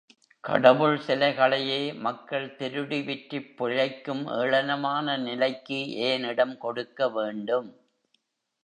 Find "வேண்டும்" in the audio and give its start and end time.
7.09-7.69